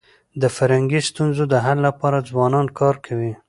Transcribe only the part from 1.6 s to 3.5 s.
حل لپاره ځوانان کار کوي.